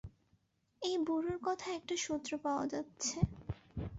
এই 0.81 0.95
বুড়োর 0.97 1.37
কথায় 1.43 1.75
একটা 1.75 1.95
সূত্র 1.97 2.31
পাওয়া 2.37 2.65
যাচ্ছে। 2.67 3.17